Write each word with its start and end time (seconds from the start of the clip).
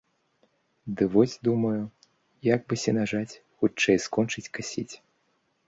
Ды 1.01 1.07
вось 1.15 1.35
думаю, 1.47 1.81
як 2.55 2.61
бы 2.69 2.73
сенажаць 2.85 3.37
хутчэй 3.57 4.03
скончыць 4.07 4.47
касіць. 4.59 4.91